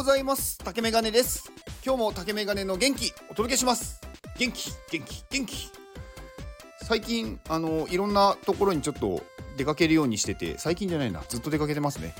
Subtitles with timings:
[0.00, 0.56] ございます。
[0.56, 1.52] 竹メガネです。
[1.84, 4.00] 今日も竹メガネの元気お届けします。
[4.38, 5.70] 元気元気元気。
[6.84, 9.22] 最近あのいろんなところにちょっと
[9.58, 12.14] 出かけるようにしてて最近じゃないなずっと出かけてますね。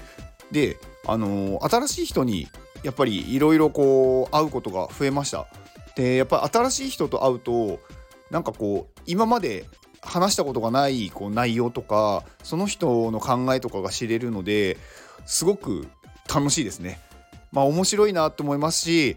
[0.52, 0.76] で
[1.06, 2.48] あの新しい人に
[2.82, 5.46] やっぱりいろいろこう会うことが増えました。
[5.96, 7.80] でやっぱり新しい人と会うと
[8.30, 9.64] なんかこう今まで
[10.02, 14.76] 話したことがないこう内容とかその人の考えとかが知れるので
[15.24, 15.88] すごく
[16.28, 17.00] 楽しいですね。
[17.52, 19.16] まあ面白いなと思いますし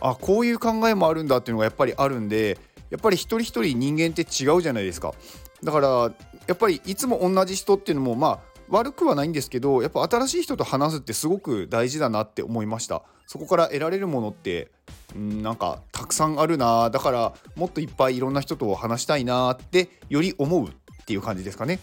[0.00, 2.58] あこういう考えもあるんだっていうのがやっぱりあるんで
[2.90, 5.14] やっぱり一人一人人間って違うじゃないですか。
[5.62, 6.12] だから
[6.46, 13.02] やっぱりいつも同じ人っていうのもまあ悪くはないんですけどやっぱ新しい人と話すってすごく大事だなって思いました。
[13.26, 14.72] そこから得られるものって
[15.16, 16.90] んなんかたくさんあるな。
[16.90, 20.70] だからもっといっぱいいろんな人と話したいなってより思うっ
[21.06, 21.78] ていう感じですかね。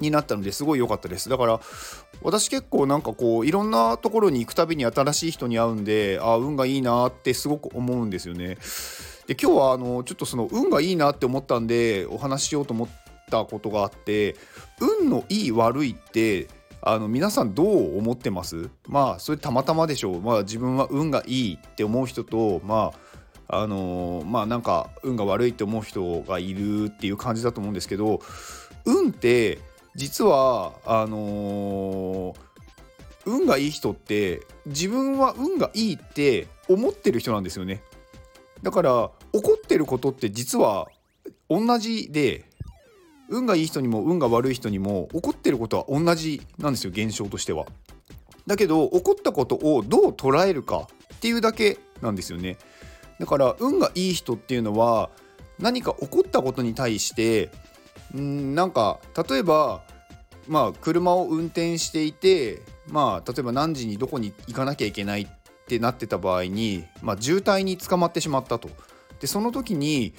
[0.00, 1.28] になったのですごい良かったです。
[1.28, 1.60] だから
[2.22, 8.58] 私結構なんかこういろんなところに行くたびに新しい人に会うんであ運がいいなってすごく思うんですよね。
[9.26, 12.88] で今日はあのちょっとその運がいいなって思ったんでお話ししようと思っ
[13.30, 14.36] たことがあって
[14.80, 16.48] 運のいい悪いって
[16.82, 18.70] あの皆さんどう思ってます？
[18.88, 20.20] まあそれたまたまでしょう。
[20.20, 22.92] まあ自分は運がいいって思う人とま
[23.48, 28.20] ああのー、まあなんか運が悪いって思う人がいるっていう感じだと思うんですけど
[28.84, 29.58] 運って
[29.94, 32.36] 実はあのー、
[33.26, 37.82] 運がいい人って自分は運がいいって思ってる人なんですよね
[38.62, 40.88] だから怒ってることって実は
[41.48, 42.44] 同じで
[43.28, 47.66] 運がいい人にも運が悪い人にも起こってることは同じなんですよ現象としては。
[48.46, 52.58] だけど起こったことをどう捉えるかっていうだけなんですよね。
[53.20, 55.10] だから運がいい人っていうのは
[55.60, 57.50] 何か起こったことに対して
[58.18, 59.82] んなんか例えば
[60.48, 65.26] まあ車を運転していてまあ例えば何時にどこに行かなきゃいけないっ
[65.66, 68.68] てなってた場合に、まあ、渋滞に捕まってしまったと。
[69.20, 70.14] でその時に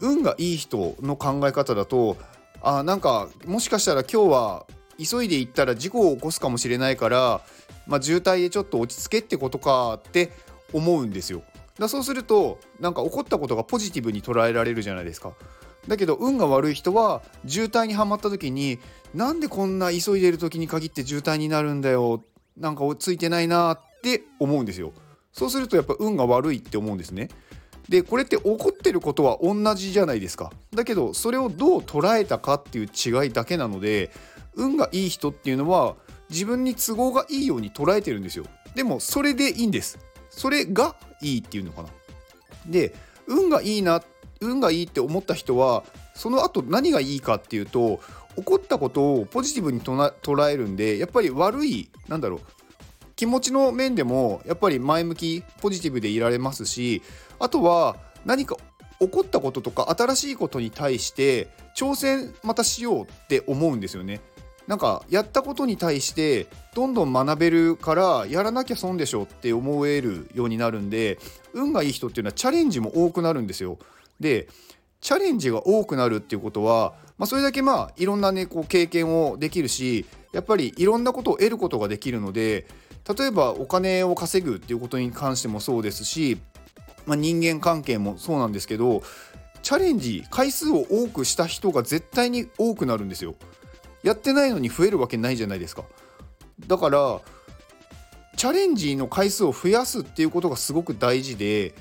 [0.00, 2.16] 運がいい人の考え方だと
[2.62, 4.66] あなんかもしかしたら今日は
[4.98, 7.40] 急いで行ったら事故を起こすかもしれないから、
[7.86, 10.32] まあ、渋滞でちょっと落ち着けってことかって
[10.72, 11.42] 思うんですよ。
[11.78, 15.32] だそうするとなんか起こったことがポジティブに捉えられるじゃないですか。
[15.88, 18.78] だけど運が悪い人は渋滞にはまった時に
[19.14, 22.22] なんでこんな急いでる時に限って渋滞になるんだよ
[22.56, 24.92] なんかついてないなって思うんですよ。
[25.32, 27.28] そうするとやっぱ運が悪いって思うんですね。
[27.88, 34.10] でこれって起こってることは同じじゃないですかだけどそれをどう捉えたかっていう違いだけなので
[34.54, 35.94] 運がいい人っていうのは
[36.28, 39.98] 自分に都合がいいように捉えてるんですよでもそれでいいんです
[40.30, 41.88] それがいいっていうのかな
[42.66, 42.94] で
[43.28, 44.04] 運がいいなっ
[44.40, 48.00] 運がいいって思った人はその後何がいいかっていうと
[48.36, 52.40] 起こったことをポジティブに捉えるんでやっぱり悪いなんだろう
[53.16, 57.02] 気持ちの面でもやっぱり前向きポジティブでいられますし
[57.38, 58.56] あとは何か
[59.00, 64.20] 起こったこととか新しいことに対して挑戦またしようって思うんですよね。
[64.66, 71.18] なんかやったことに対してどんどん学べるからやらなきゃ損でしょって思えるようになるんで
[71.52, 73.78] 運がいい人っていうのはチャレンジも多くなるんですよ。
[74.20, 74.48] で
[75.00, 82.66] チャレンジが多くなるっていうことは、まあ、それだけまあいろんなねこう経験をできるしやっぱりいろんなことを得ることができるので
[83.18, 86.38] 例えばお金を稼ぐっていうことに関してもそうですし
[87.06, 89.02] まあ、人間関係もそうなんですけど
[89.62, 93.34] チャレンジ回数を多くした人が絶対に多くなるんですよ。
[94.04, 95.84] やってないのに増えるわけないじゃないですか。
[96.68, 97.20] だから
[98.36, 101.74] チャレンジの回数を増やすっていうことがすごく大事で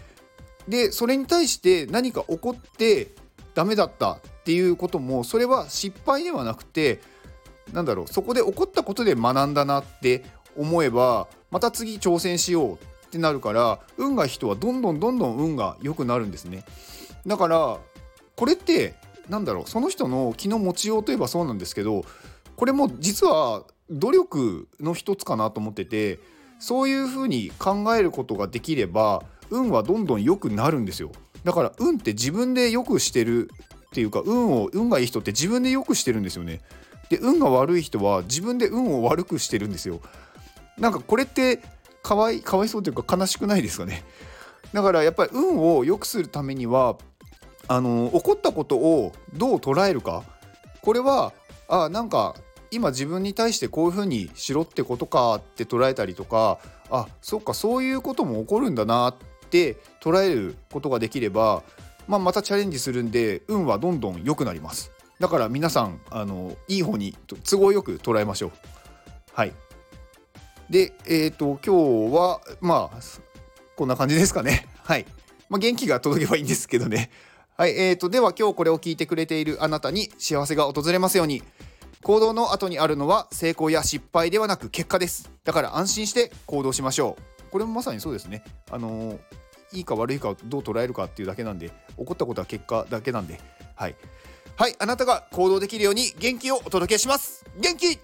[0.68, 3.10] でそれに対して何か起こって
[3.54, 7.00] ダメだったっていうこともそれは失敗ではなくて
[7.74, 10.26] なんだろうそこで起こったことで学んだなって
[10.58, 12.78] 思えばまた次挑戦しようっ
[13.12, 16.66] てなるから運が人はどんどんどんどん運が良くなるんですね。
[17.26, 17.80] だから
[18.36, 18.96] これって
[19.30, 22.06] なんだろうその人の気の持ちようといえばそうなんですけど
[22.56, 26.20] これも実は努力の一つかなと思ってて
[26.60, 31.12] そういうふうに考えることができれば運はどんどん良くなるんですよ。
[31.44, 33.52] だから運って自分で良くしてる
[33.88, 36.62] っていうか運を運がいい人って自分で良くしてるんですよね。
[37.10, 40.00] で運が悪い人は自分で運を悪くしてるんですよ。
[40.78, 41.62] なんかこれって
[42.02, 44.04] かわいかわいそうというか悲しくないですかね。
[44.74, 46.98] だからやっぱり運を良くするためには
[47.68, 50.24] あの起こったことをどう捉えるか。
[50.82, 51.34] これは
[51.68, 52.36] あなんか
[52.72, 56.60] 今自分に対してこういうふうにしろってことかって捉えたりとか
[56.90, 59.16] あそっかそういうことも起こるんだなっ
[59.56, 61.64] て捉えることができれば、
[62.08, 64.92] まあ、またチャレンジするんで運はどんどん良くなります。
[65.20, 68.52] だから皆さんあのいい方に都合よく捉えましょう。
[69.34, 69.54] はい。
[70.70, 72.98] でえっ、と今日はまあ
[73.78, 74.68] こんな感じですかね。
[74.84, 75.06] はい、
[75.50, 77.10] まあ、元気が届けばいいんですけどね。
[77.56, 81.42] はいえーとでは今日これを聞いてくれているあなたに幸せが訪れますように。
[82.04, 85.32] 行動の後にあるのは成功や失敗ではなく結果です。
[85.44, 87.52] だから安心して行動しましょう。
[87.52, 88.44] これもまさにそうですね。
[88.70, 89.20] あのー
[89.72, 93.40] いいか悪いかをどう捉えるかっていうだけなんで起こったことは結果だけなんで。
[93.76, 93.96] はい。
[94.56, 94.76] はい。
[94.80, 97.46] あなたが行動できるように元気をお届けします。
[97.60, 98.00] 元気